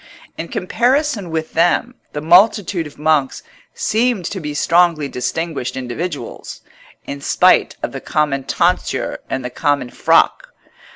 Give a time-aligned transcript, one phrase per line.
[0.35, 3.43] In comparison with them, the multitude of monks
[3.75, 6.61] seemed to be strongly distinguished individuals,
[7.05, 10.55] in spite of the common tonsure and the common frock.